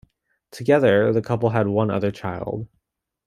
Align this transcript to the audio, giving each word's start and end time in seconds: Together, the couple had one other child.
Together, 0.49 1.13
the 1.13 1.21
couple 1.21 1.51
had 1.51 1.67
one 1.67 1.91
other 1.91 2.09
child. 2.09 2.67